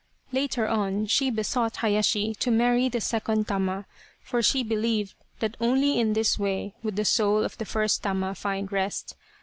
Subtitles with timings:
[0.31, 3.85] Later on she besought Hayashi to marry the second Tama,
[4.23, 8.33] for she believed that only in this way would the soul of the first Tama
[8.33, 9.15] find rest.